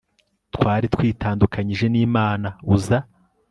[0.55, 2.97] twari twitandukanyije n'imana, uza